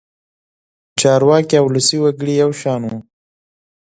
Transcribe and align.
چارواکي 0.99 1.55
او 1.59 1.65
ولسي 1.69 1.97
وګړي 2.01 2.33
یو 2.43 2.51
شان 2.61 2.81
وو. 2.85 2.97